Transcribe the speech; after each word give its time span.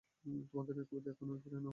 তোমার 0.49 0.65
এ 0.71 0.83
কবিতা 0.89 1.09
এখনই 1.11 1.39
ফিরিয়ে 1.43 1.61
নাও। 1.61 1.69